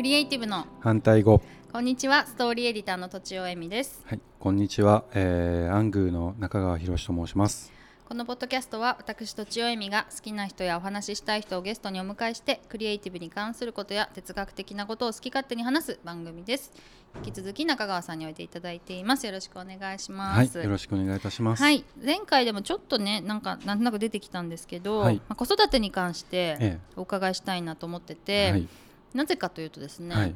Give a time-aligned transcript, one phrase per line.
[0.00, 0.64] クリエイティブの。
[0.80, 1.42] 反対語。
[1.70, 4.00] こんにちはストーリーエディターのとちおえみです。
[4.06, 7.70] はいこんにちは、えー、アングーの中川博と申します。
[8.08, 16.72] このポッドキャストは私とちおえみが好きな人やお話ししたい人をゲストにお迎えしてクリエイティブに関することや哲学的なことを好き勝手に話す番組です。
[17.16, 19.26] 引き続き中川さんにおいていただいています。
[19.26, 20.56] よろしくお願いします。
[20.56, 21.62] はいよろしくお願いいたします。
[21.62, 25.16] はい前回でもちょっとねなんかなんとなく出てきたんですけど、はい。
[25.16, 26.78] まあ、子育てに関してええ。
[26.96, 28.66] お伺いしたいなと思ってて、はい
[29.14, 30.34] なぜかというとですね、はい。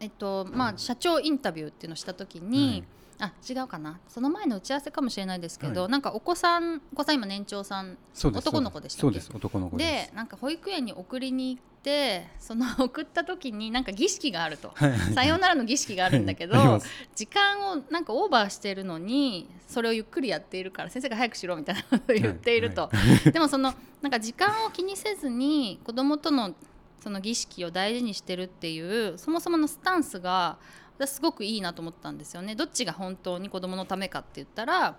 [0.00, 2.84] えっとまあ、社長インタビューっていうのをした時に、
[3.20, 4.00] あ違うかな。
[4.08, 9.00] その前の打ち合わせかもしれないですけど、はなんかお子さんお子さん今年長さん男の子でしたっけ？
[9.02, 9.30] そうです。
[9.32, 14.72] 男の子でなんか保育園に送りに行ってその送った時になんか儀式があると。
[14.74, 14.98] はい。
[15.14, 16.80] さようならの儀式があるんだけど
[17.14, 22.90] 時間をなんかオーバーしてるのにそれをゆっくりやっているから先生が早くしろみたいなことを言っていると、
[23.32, 26.54] でもそのなんか時間を気にせずに子供との
[27.02, 30.56] その儀式を大事にしてるっていうそもそものスタンスが
[30.98, 32.54] 私すごくいいなと思ったんですよね。
[32.54, 34.96] どっちが本当に子供のためかって言ったら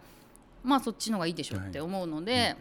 [0.63, 2.57] まあそっちの方がいいでしょって思うので、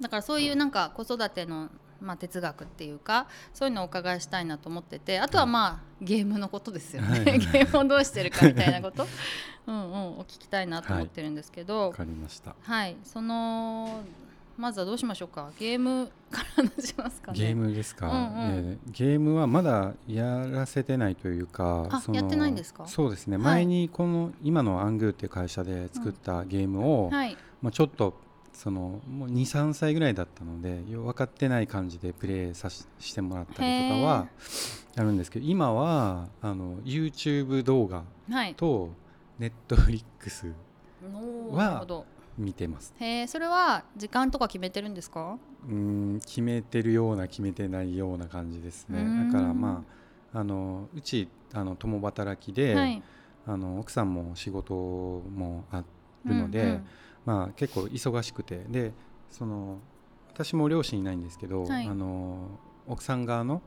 [0.00, 1.68] だからそういうなんか子育ての
[2.00, 7.24] まあ哲学っていうかそういうのをお伺いしたいなと思っててあとはまあゲームのことですよね、はい。
[7.38, 9.06] ゲームをどうしてるかみたいなこと。
[9.66, 12.56] うんうんお聞きたいなと思ってるんですけど、わかりました。
[12.62, 14.02] はい、その
[14.62, 15.50] まずはどうしましょうか？
[15.58, 17.38] ゲームから話しますかね。
[17.38, 22.86] ゲームですか、うんうんえーゲームはまだやらせてないというかそのあやってないんですか？
[22.86, 27.36] そうですね、はい前にこの今のアングーっていう会社で作ったゲームを、はい。
[27.60, 28.14] まあ、ちょっと
[28.52, 34.28] そのもう23歳ぐらいだったのでよ分かってない感じでプレイさししてもらったりとかは
[34.96, 38.54] あるんですけど今はあの YouTube 動画はい。
[38.54, 38.90] と
[39.40, 40.52] Netflix
[41.50, 41.84] は。
[42.38, 42.94] 見てます。
[42.98, 45.38] へえ、それは時間とか決めてるんですか？
[45.68, 45.74] うー
[46.16, 49.26] ん決めてるような決めてないような感じですね。
[49.26, 49.84] だからま
[50.34, 53.02] ああのうちあの共働きで、はい。
[53.46, 55.82] あの奥さんも仕事もあ
[56.24, 56.86] るので、うんうん。
[57.24, 58.64] まあ、結構忙しくて。
[58.68, 58.92] で
[59.30, 59.78] その
[60.32, 61.86] 私も両親いないんですけど、はい。
[61.86, 63.60] あの奥さん側の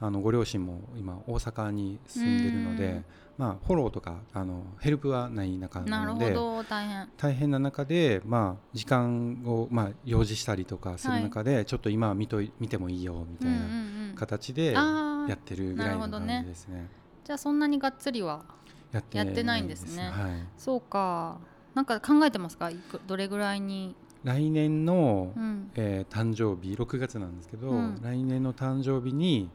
[0.00, 3.04] あのご両親も今大阪に住んでるのうでん、
[3.36, 7.08] まあ、フォローとかあのヘルプはない中なのでほど、大変。
[7.16, 14.14] 大変な中で、まあ、時間を、まあ、用事したりとかする中で、ちょっと今は見とい見てもいいよみたいなうん。
[14.16, 16.88] 形でやっ、てるぐらいの感じですね。
[17.24, 18.44] じゃあそんなにがっつりは。
[18.92, 21.38] やってないんですねはいそうか。
[21.74, 22.70] なんか考えてますか？
[23.06, 23.94] どれぐらいに？
[24.24, 25.70] 来年の、うん。
[25.76, 29.48] えー誕生日6月なんですけど、うん来年の誕生日に、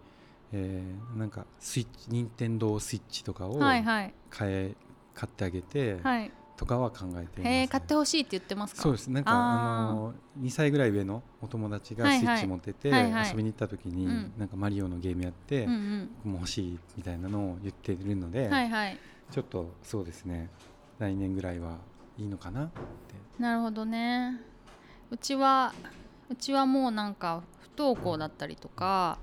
[0.51, 4.13] えーなんかスイッチ任天堂スイッチとかを買はいはい。
[4.41, 4.75] え
[5.13, 6.31] 買ってあげて、はい。
[6.57, 8.81] とかは考えています、へえ、買ってほしいって言ってますか？
[8.81, 16.09] そうですなんかあの2歳ぐらい上のお友達がはいはいスイッチ持ってて、はいはい遊びに行った時に、うんなんかマリオのゲームやって、うんうん。
[16.23, 18.97] 僕も欲しいみたいなのを言ってるので、はいはい。
[19.31, 20.49] ちょっとそうですね
[20.99, 21.77] 来年ぐらいは
[22.17, 22.73] いいのかなって
[23.41, 24.39] なるほどね
[25.09, 25.73] うちは
[26.29, 29.17] うちはもうなんか不登校だったりとか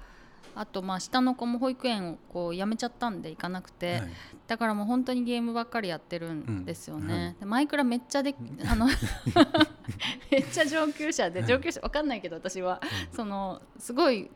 [0.54, 4.10] あとまあ下の子も保育園をこう辞めちゃったんで行かなくて、はい。
[4.46, 7.20] だからもう本当にゲームばっかりやってるんですよね、うん。
[7.20, 8.34] はいでマイクラめっちゃで
[8.66, 8.86] あの
[10.30, 11.48] めっちゃ上級者ではい。
[11.48, 12.80] 上級者わかんないけど私は
[13.12, 14.30] そのすごい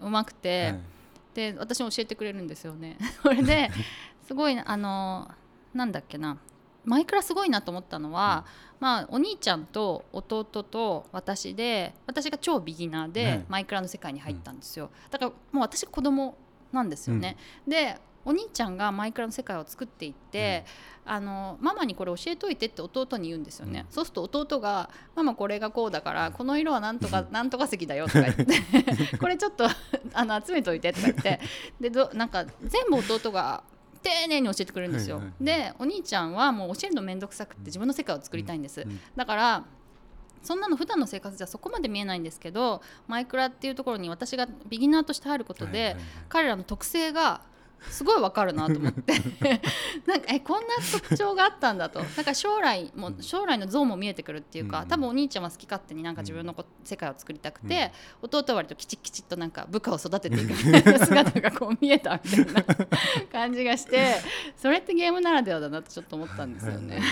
[0.00, 0.80] うまくて、はい。
[1.34, 2.98] で私も教えてくれるんですよね。
[3.22, 3.70] それで
[4.26, 5.30] すごいあの
[5.72, 6.36] なんだっけな
[6.88, 8.46] マイクラすごいなと思ったのは、
[8.80, 13.44] まあお兄ちゃんと弟と私で私が超ビギナーで、はい。
[13.48, 14.90] マイクラの世界に入ったんですよ。
[15.10, 16.36] だからもう私子供
[16.72, 17.36] なんですよね。
[17.66, 20.64] でお兄ちゃんがマイクラの世界を作っていって、
[21.04, 23.92] あのママにこれ教えといてって弟に言うんですよね、うん。
[23.92, 28.44] そうすると弟が「ママこれがこうだからこの色はなんとか なんとか石だよ」とか言って
[29.18, 29.66] 「これちょっと
[30.12, 31.40] あの集めといて」とか言って。
[31.80, 33.62] でどなんか全部弟が
[34.02, 35.48] 丁寧に教えてくれるんですよ、はいはい。
[35.48, 39.00] はいでお兄ちゃんはもう教えるの面倒くさくって自分の世界を作りたいんです、うん。
[39.16, 39.64] だから
[40.42, 46.02] そんなの普段の生活じゃそこまで見えないんですけどマイクラっていうところに私がビギナーとして入ることで、はいはいはい。
[46.28, 47.42] 彼らの特性が
[47.90, 49.14] すごいわかるなと思って。
[50.06, 52.00] なんかえこんな特徴があったんだと。
[52.00, 54.88] なんか将来も将来の像も見えてくるっていうか、うん。
[54.88, 57.92] 多分お兄ちゃんは好き勝手になんか自分のこ世界を作りたくて、
[58.22, 62.64] 弟は割ときちっきちっとなんか部下を育てていくみたいな 姿がこう見えたみたいな
[63.32, 64.16] 感じがして
[64.56, 67.02] それってゲームならではだなとちょっと思ったんですよね。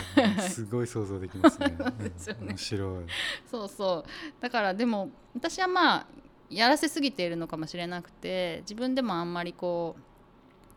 [0.49, 1.77] すごい想像できますね。
[1.99, 2.49] ですよね。
[2.49, 3.05] 面白い。
[3.51, 4.11] そうそう。
[4.41, 6.07] だからでも私はまあ
[6.51, 10.01] やらせすぎているのかもしれなくて自分でもあんまりこう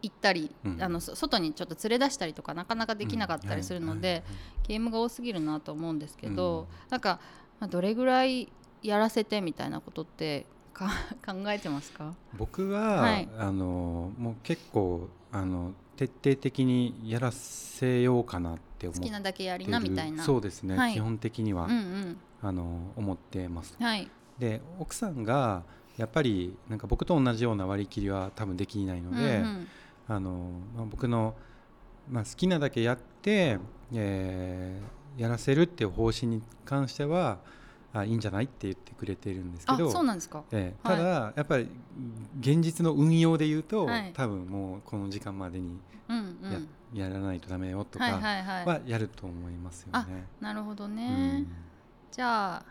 [0.01, 0.81] 行ったり、うん。
[0.81, 4.23] あのそ外にちょっと連れ出したりとかなかなかできなかったりするので、
[4.67, 6.67] ゲームが多すぎるなと思うんですけど、うん。
[6.89, 7.19] なんか、
[7.59, 8.51] まあ、どれぐらい
[8.81, 10.89] やらせてみたいなことってか
[11.25, 12.13] 考えてますか？
[12.37, 13.29] 僕は、はい。
[13.37, 19.01] あのもう結構あの徹底的にやらせようかなって思ってる。
[19.01, 20.23] 好きなだけやりなみたいな。
[20.23, 20.93] そうですね、はい。
[20.93, 22.17] 基本的には、うんうん。
[22.41, 23.75] あの思ってます。
[23.79, 24.09] はい。
[24.39, 25.63] で奥さんが
[25.97, 29.67] やっぱりなんか僕と同じような割り切りは多分できないので、うんうん
[30.09, 31.35] あのまあ、僕の、
[32.09, 33.59] まあ、好きなだけやって、
[33.93, 37.39] えーやらせるっていう方針に関しては
[37.91, 40.43] あいいんじゃないって言ってくれてるんですけあどそうなんですか。
[40.51, 40.97] ええはい。
[40.97, 41.67] ただ、やっぱり
[42.39, 44.11] 現実の運用で言うと、はい。
[44.13, 46.69] 多分もうこの時間までにうんうん。
[46.93, 48.65] や,、やらないとダメよとかはいはいはい。
[48.65, 50.25] はやると思いますよね。
[50.39, 51.47] なるほどうね、ん。
[52.11, 52.65] じゃあ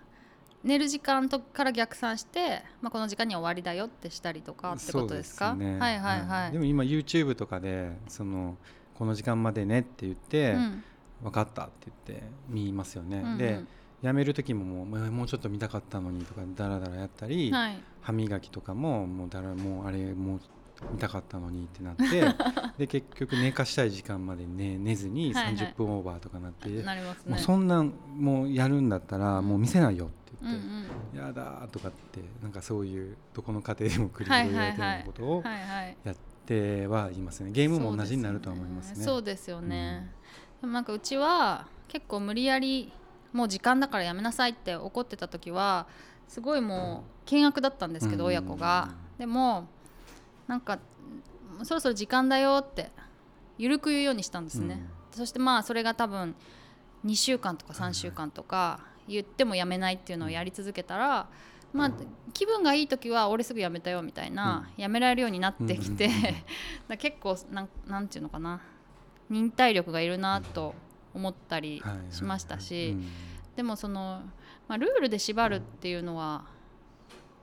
[0.64, 5.54] 寝る時間とから逆算して、まあ、この時間には終わりだよってしたりとかってことですか？
[5.54, 5.78] ね。
[5.78, 8.56] はいはいはい、でも今 YouTube とかでその
[8.94, 10.84] この時間までねって言って、うん。
[11.20, 13.18] 分かったって言って見ますよね。
[13.18, 13.38] うんうん。
[13.38, 13.60] で
[14.02, 17.78] やめる時ももうもうちょっと見たかったのにとかダラダラやったり、はい。
[18.02, 20.40] 歯磨きとかももうだらもうあれもう
[20.92, 22.04] 見たかったのにってなって
[22.78, 25.54] で結局寝かしたい時間まで寝寝ずにはいはい。
[25.56, 27.32] 30分オーバーとかなって、なりますね。
[27.32, 30.08] もうそんなんもうやるんだったらもう見せないよっ
[30.40, 30.52] てうん
[31.14, 31.26] うん。
[31.26, 35.42] やだーとかってなんかそういうどこの家庭でも繰り広げられてるようなことを
[36.04, 37.50] やってはいますね。
[37.50, 39.04] ゲームも同じになるとは思いますね。
[39.04, 40.10] そうですよね、
[40.60, 42.92] でもなんかうちは結構無理やり
[43.32, 45.86] もう時間だからやめなさいって怒ってた時は
[46.28, 48.30] すごいもう険悪だったんですけど、うん。
[48.30, 48.90] 親子が。
[49.18, 49.66] でも
[50.46, 50.78] なんか
[51.64, 52.90] そろそろ時間だよって
[53.58, 56.34] 緩く言うようにしたんですね、そしてまあそれが多分
[57.04, 61.28] 2週間とか3週間とか言ってもやめないっていうのをやり続けたら、
[61.72, 61.92] まあ
[62.32, 66.08] 気分がいい時は俺すぐやめたよみたいな、やめられるようになってきて、
[66.88, 68.60] だ結構なんなんていうのかな
[69.28, 70.74] 忍耐力がいるなと
[71.14, 73.06] 思ったりしましたし、うん。
[73.56, 74.22] でもその、
[74.68, 76.46] まあ、ルールで縛るっていうのは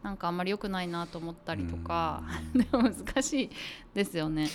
[0.01, 2.23] なんかあんまり良くないなと思ったりとか、
[2.53, 2.61] うん。
[2.63, 3.49] でも難しい
[3.93, 4.47] ですよね。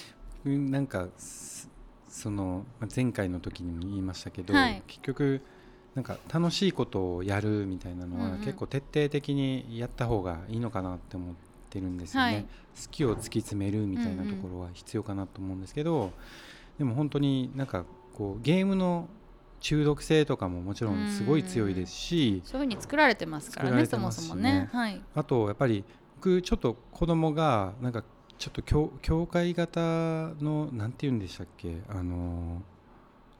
[0.44, 0.70] うん。
[0.70, 1.70] なんかす
[2.08, 4.82] そのまあ前回の時にも言いましたけど、はい。
[4.86, 5.42] 結局
[5.94, 11.34] なんか楽しいことをやるみたいなのは、結構徹底的にやった方がいいのかなって思っ
[11.68, 12.42] てるんですよね、はい。
[12.42, 12.48] 好
[12.90, 16.12] きを突き詰めるみたいなところは必要かなと思うんですけど、
[16.78, 17.84] でも本当になんか
[18.14, 19.08] こうゲームの
[19.60, 23.86] 中毒性とかももちろんすごい強いですし、そういうふうに作られてますから作らね。
[23.86, 24.70] そもそもね。
[24.72, 25.84] はい、あとやっぱり
[26.16, 28.04] 僕ちょっと子供がなんか
[28.38, 29.80] ちょっと教教会型
[30.40, 31.78] のなんて言うんでしたっけ？
[31.88, 32.62] あの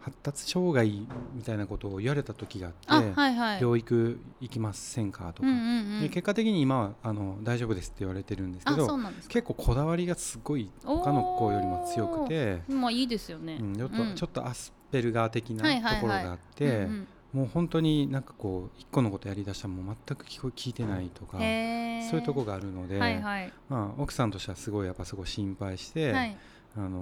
[0.01, 3.61] 発達障害みたいなことを言われた時がああって、はいはい。
[3.61, 5.33] 療育行きませんか？
[5.35, 6.01] とか、うんうんうん。
[6.01, 8.99] で結果的に今はあの大丈夫ですって言われてるんですけど。
[9.29, 13.59] 結構こだわりがすごい他の子よりも強くて、まあいいですよね。
[13.61, 14.15] うん、ちょっとうん。
[14.15, 15.95] ちょっとアスペルガー的なはいはいはい。
[15.97, 17.07] ところがあって、うんうん。
[17.33, 21.37] もう本当になんかこう一個のことやりだしたらもう全く聞こ聞いてないとか。
[21.39, 23.53] そういうとこがあるので、はいはい。
[23.69, 26.37] まあ、奥さんとしてはすごいやっぱすごい心配して、はい
[26.77, 27.01] あの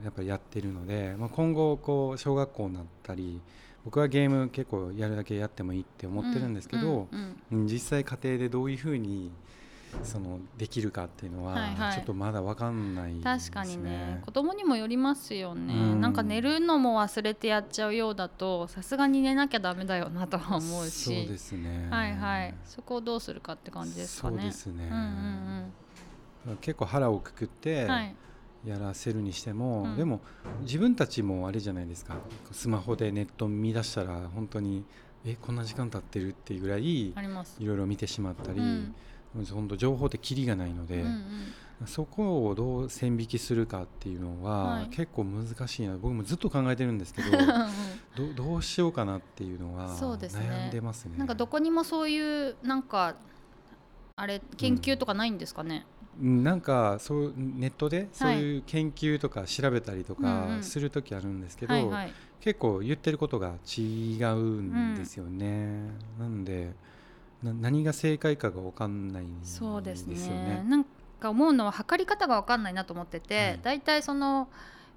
[0.00, 3.40] ーやっぱりやってるので、まあ、今後こう小学校になったり
[3.84, 7.66] 僕はゲーム結構やるだけやってもいいって思ってるんですけど、うんうんうん。
[7.66, 9.30] 実際家庭でどういうふうに
[10.02, 11.94] そのできるかっていうのははいはい。
[11.94, 13.38] ちょっとまだ分かんないですね。
[13.38, 14.20] 確かにね。
[14.24, 16.00] 子供にもよりますよね、うん。
[16.00, 21.04] なんか寝るのも忘れてやっちゃうようだとさすがに寝なきゃダメだよなとは思うし。
[21.04, 21.88] そうですね。
[21.90, 22.54] はいはい。
[22.64, 24.36] そこをどうするかって感じですかね。
[24.36, 24.88] そうですね。
[24.90, 25.72] うんうん
[26.60, 28.14] 結構腹をくくって、うんはい
[28.64, 29.96] やらせるにしても、うん。
[29.96, 30.20] でも
[30.62, 32.16] 自分たちもあれじゃないですか。
[32.52, 34.84] スマホでネット見出したら本当に
[35.24, 37.14] えこんな時間経ってるっていうぐらいい
[37.60, 38.94] ろいろ見てしまったり、うん。
[39.50, 41.06] 本当情報ってキリがないので、うん
[41.80, 41.86] うん。
[41.86, 44.86] そこをどう線引きするかっていうのは、はい。
[44.86, 45.96] 結構難しいな。
[45.98, 47.30] 僕もずっと考えてるんですけど
[48.16, 51.18] どどうしようかなっていうのは悩んでますね。
[51.18, 53.16] なんかどこにもそういうなんか
[54.16, 60.62] あれ研究とかないんですかね、うんなんかそうネットでそういう研究とか調べたりとうんかうん。
[60.62, 61.92] する時あるんですけど、
[62.40, 66.72] 結構言ってることが違うんですよね、なんで
[67.42, 70.14] な何が正解かが分かんないんですよそうですね。
[70.16, 70.64] ね。
[70.68, 70.84] なん
[71.20, 73.60] か思うのは測り方が分かんないなと思ってて、はい。
[73.62, 74.48] だいたいその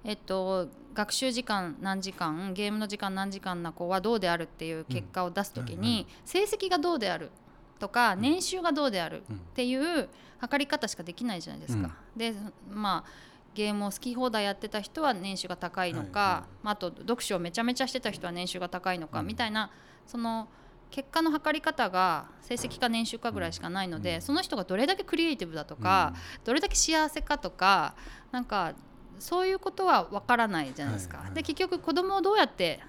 [0.04, 7.30] えっと、学習時間何時間ゲームの時間何時間な子はどうであるっていう結果を出す時に、成績がどうである
[7.78, 8.20] とかん。
[8.20, 9.36] 年収がどうであるうん。
[9.36, 10.08] っていう
[10.38, 11.90] 測り方しかできないじゃないですか。
[12.16, 12.34] で
[12.70, 13.10] まあ
[13.54, 19.26] ゲームを好き放題やってた人は年収が高いのか、はいはいまあ、あと読書をめちゃめちゃしてた人は年収が高いのか、うん。
[19.26, 19.70] みたいな
[20.06, 20.48] その
[20.90, 24.22] 結果の測り方が成績か年収かぐらいしかないので、うん。
[24.22, 27.94] その人がどれだけクリエイティブだとか、どれだけ幸せかとか
[28.30, 28.74] なんか
[29.18, 31.24] そういうことはわからないじゃないですか。
[31.34, 32.80] で結局子供をどうやって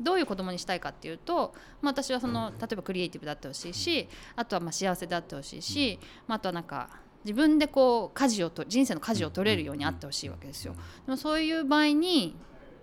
[0.00, 6.88] どういう子供にしたいかっていうと、まあ、私はその例えばクリエイティブであってほしいしあとはまあ幸せであってほしいし、まあ、あとはなんか
[7.24, 10.74] 自分でこう舵をと人生の舵を取れるようにあってほしいわけですよ。
[11.04, 12.34] でもそういう場合に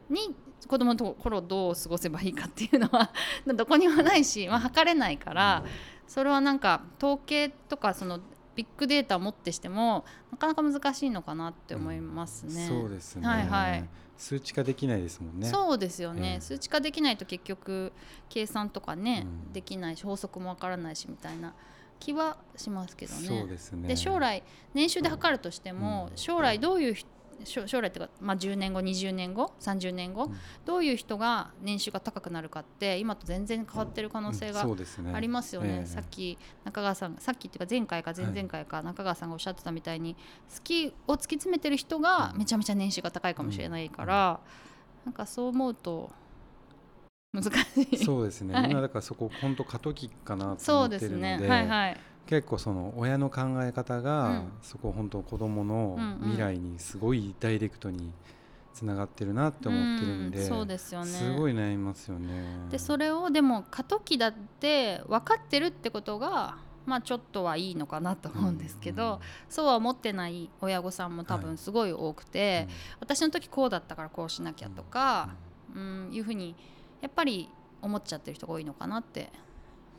[0.09, 0.35] に
[0.67, 3.11] 子供の頃どう過ごせばいいかっていうのは
[3.45, 5.63] どこにもないし、まあ、測れないから
[6.07, 8.19] それはなんか統計とかその
[8.55, 12.63] ビッグデータをもってしてもなかなか難しいのかなって思いますね。
[12.63, 15.47] うん、そうですね、はいはい数値化できないですもんね。
[15.47, 17.93] そうですよね、ええ数値化できないと結局
[18.29, 21.53] 計算とかね、うんできないし法則もわからないしみたいな
[21.99, 23.27] 気はしますけどね。
[23.27, 23.87] そうですね。
[23.87, 24.43] で将来
[24.73, 27.07] 年収で測るとしても、うん将来どういう人
[27.43, 30.35] 将将来っていうか、まあ、10年後20年後30年後、うん。
[30.65, 35.11] どういう人が年収が高くなるかって今と全然変わってる可能性がそうですね。
[35.13, 35.85] ありますよね、ええ。
[35.85, 44.39] さっき中川さんさっきっていうか前回か前々回か中川さんがおっしゃってたみたいに好きを突き詰めてる人がめちゃめちゃ年収が高いかもしれないから、
[45.05, 46.09] なんかそう思うと
[47.33, 47.97] 難しい。
[47.97, 48.71] そうですね、はい。
[48.71, 51.47] 今だからそこ本当過渡期かなとそうです思ってるので。
[51.47, 51.49] ね。
[51.49, 54.51] はいはい結構その親の考え方が、うん。
[54.61, 58.11] そこ本当子供のうんうん未来にすごいダイレクトに
[58.73, 60.47] つながってるなって思ってるんで、うん。
[60.47, 61.07] そうですよね。
[61.07, 62.67] すごい悩みますよね。
[62.69, 69.19] でそれをでも過渡期だって分かってるってことがまあちょっとはいいのかなと思うんですけど、うん。
[69.49, 72.67] そうは思ってない親御さんも多分すごい多くて、
[72.99, 75.29] 私の時こうだったからこうしなきゃとか、
[75.75, 76.55] うん、いうふうに
[77.01, 77.49] やっぱり
[77.81, 79.31] 思っちゃってる人が多いのかなって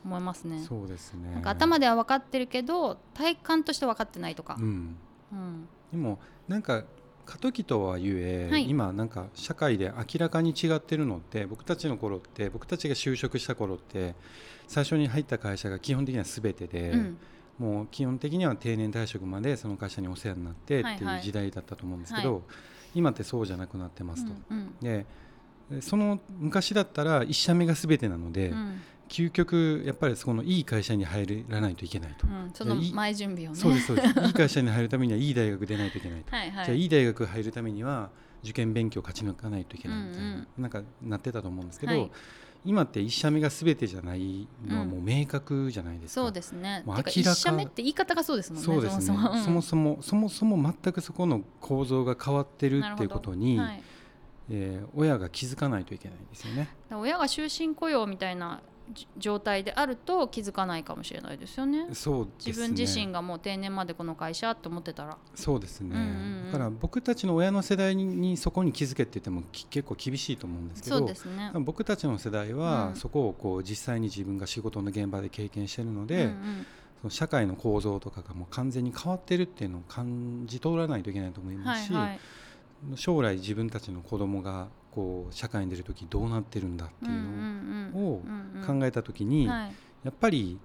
[0.05, 0.65] 思いますね。
[0.67, 1.33] そうですね。
[1.33, 4.57] なんか頭では分かってるけど体感として分かってないとか。
[4.59, 4.97] う、ん、
[5.33, 5.69] うん。
[5.93, 6.85] でもなんか
[7.25, 8.69] 過渡期とはいえ、はい。
[8.69, 14.15] 今なんか社会で明らかに違ってるのって僕たちの頃って僕たちが就職した頃って
[14.67, 17.19] 最初に入った会社が基本的には全てで、うん。
[17.59, 21.05] もう基本的には定年退職までその会社にお世話になってってはい。
[21.05, 22.43] はいいう時代だったと思うんですけど、
[22.95, 24.33] 今ってそうじゃなくなってますと。
[24.51, 25.07] うんで
[25.83, 33.57] その昔だったら1社目が全てなので、うんうん究極やっぱりそこのいい会社に入らないといけないと、うんその前準備をね。
[33.57, 36.65] そうですそうですいい会社に入るためにはいい大学出ないといけないと、はいはい。
[36.67, 38.11] じゃあいい大学入るためには
[38.43, 42.11] 受験勉強を勝ち抜かないといけないみたいな、うんなんかなってたと思うんですけど、はい
[42.65, 46.23] 今って1社目が全てじゃないのはもう明確じゃないですか。
[46.23, 46.83] そうですね。
[46.85, 48.67] もう明らか一社目って言い方がそうですもんね。
[48.67, 49.13] そうですねそ
[49.51, 49.99] もそも。
[50.03, 53.83] そもそも全くそこの構造が変わってるっていうことに、はい
[54.51, 56.69] えー親が気づかないといけないですよね。
[56.91, 58.78] 親が終身雇用みたいなじ
[59.17, 61.89] 状態であると気づかないかもしれないですよね。
[61.93, 65.17] そうですね自分自身がもう定年までこの会社と思ってたら。
[65.35, 71.53] そうですね、うんうんうんだから僕たちの親の世代ににそこに気づけって言ってもき結構厳しいと思うんですけそうどですね。
[71.57, 76.67] 僕たちの世代はうんそこをこう実際に自分が仕事の現場で経験してるので、うんうん
[77.01, 82.21] その社会の構造とかがもう完全に変わってるっていうのを感じ取らないといけないと思いますし、はいはい。
[82.97, 84.69] 将来自分たちの子供が
[84.99, 88.23] こう社会に出る時どうなってるんだっていうのを
[88.67, 89.73] 考えた時に、はい。
[90.03, 90.59] やっぱり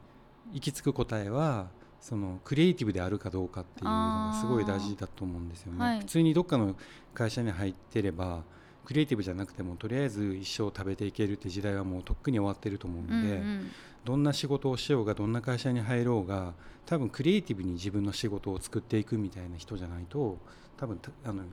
[0.52, 1.68] 行き着く答えは
[2.00, 5.80] そのクリエイティブであるかどうかっていうのがすごい大事だと思うんですよね。
[5.80, 6.00] はい。
[6.00, 6.75] 普通にどっかの
[7.13, 8.42] 会社に入ってれば
[8.86, 13.72] クリエイティブじゃなくてもとりあえず一生食べていけるって時代はもうとっくに終わってると思うので、うんうん。
[14.04, 16.54] どんな仕事をしようがどんな会社に入ろうが
[16.88, 20.40] 多分クリエイティブに自分の仕事を作っていくみたいな人じゃないと
[20.78, 21.44] 多分たあの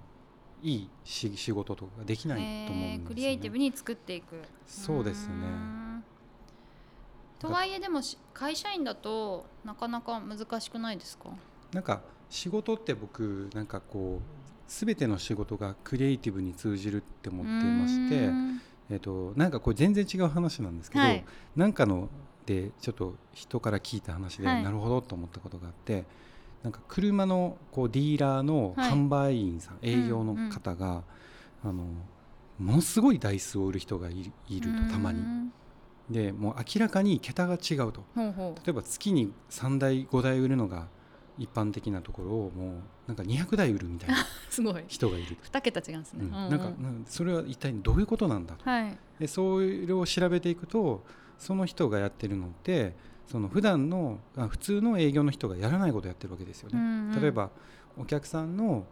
[0.62, 2.92] いいし仕事とかができないと思うんですよね。
[2.94, 4.36] えークリエイティブに作っていく。
[4.66, 5.34] そうですね
[7.38, 11.30] とはいえでもし会社員だとなかなか難しくないですか？
[11.72, 14.22] なんか仕事って僕なんかこう
[14.68, 18.30] 全ての仕事がクリエイティブに通じるって思ってまして
[18.90, 21.24] えっとなんかこれ全然違う話なんですけど、はい
[21.56, 22.08] なんかの
[22.46, 26.04] でちょっと人から聞いた話で、はいなるほどと思ったことがあって
[26.62, 28.90] なんか車のこうディーラーのはい。
[28.90, 31.02] 販売員さん、営業の方が、
[31.62, 31.84] あの
[32.58, 35.24] ものすごい台数を売る人がいるいるとたまに。
[36.10, 38.04] でもう明らかに桁が違うと。
[38.16, 38.22] 例
[38.68, 40.88] えば月に3台5台売るのが
[41.38, 44.16] 一般的なところをもうなんか200台売るみたいな
[44.50, 44.84] すごい。
[44.88, 46.28] 人がいると、二桁違うんですね、うん。
[46.28, 46.50] うんうん。
[46.50, 46.60] なん
[47.04, 48.68] かそれは一体どういうことなんだと。
[48.68, 48.98] はい。
[49.18, 51.04] でそれを調べていくと
[51.38, 52.94] その人がやってるのって
[53.30, 56.78] その普段のあ普通の営業の人がやらないことをやってるわけですよね。
[56.78, 57.22] うんうん。
[57.22, 57.50] 例えば
[57.96, 58.84] お客さんの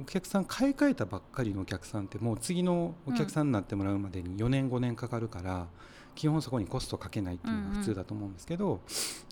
[0.00, 5.66] お客さん買い替えたばっかりのお客さんってもう次のお客さんになってもらうまでに4年5年かかるから
[6.14, 8.80] 基本そこにコストかけないっていうのが普通だと思うんですけど、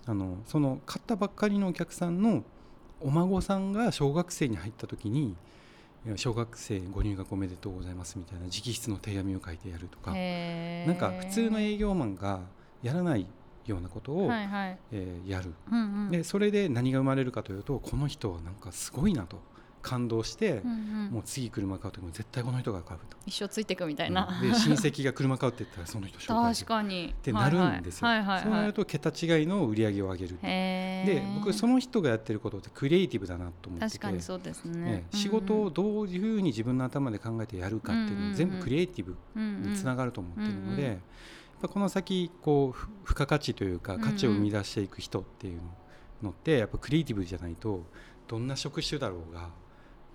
[0.05, 2.43] あのその買ったばっかりのお客さんの
[3.01, 5.35] お孫さんが小学生に入った時に
[6.15, 10.11] 小学生ご入学おめでとうございますみたいな直筆の手紙を書いてやるとか。
[10.11, 12.39] なんか普通の営業マンが
[12.81, 13.27] やらない
[13.67, 14.77] ようなことを、はいはい。
[14.91, 15.53] えーやる。
[15.71, 16.11] うんうん。
[16.11, 19.39] でそれで何が生まれるかというとこの人はなんかすごいなと
[19.81, 21.09] 感動して、うんうん。
[21.11, 23.17] もう次車買う時も絶対この人が買うと。
[23.25, 27.13] 一生ついていくみたいな、で親戚が車買うって言ったらその人紹介する確かに。
[27.17, 28.07] ってなるんですよ。
[28.07, 28.41] はいはい。
[28.41, 30.37] そうなると桁違いの売り上げを上げる。
[30.41, 34.79] で僕その人がやってることってクリエイティブだなと思ってて確かにそうですね。
[34.79, 41.01] ね仕事をどういうふうに自分の頭で考えてやるかっていうのうんうん全部クリエイティブにつながると思ってるので、やっぱ
[41.61, 45.61] この先こうふ付加価値というか価値を生み出していく人っていう
[46.21, 47.83] のってやっぱクリエイティブじゃないと
[48.27, 49.49] どんな職種だろうが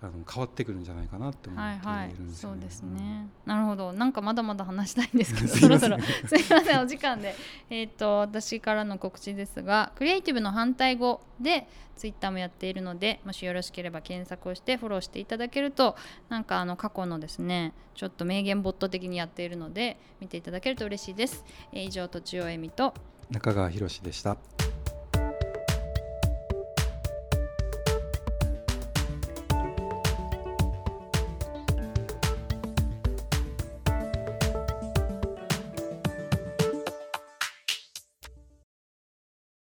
[0.02, 2.56] あの変わってくるんじゃないかなって思はいはいっているんですよね。
[2.61, 3.92] そうですね、なるほど。
[3.92, 5.99] なんかまだまだ話したいんですけど そろそろ。
[6.00, 7.35] すいませんお時間で。
[7.71, 15.97] えっ、と私からの告知ですがクリエイティブの反対語でツイッターもやっているのでもしよろしければ検索をしてフォローしていただけると
[16.28, 22.94] なんかあの過去のですねちょっと名言ボット的にやっているので見ていただけると嬉しいです、えー以上とちおえみと
[23.30, 24.37] 中川博でした。